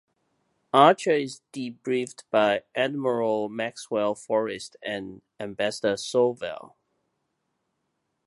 [0.73, 6.73] Archer is debriefed by Admiral Maxwell Forrest and Ambassador Soval.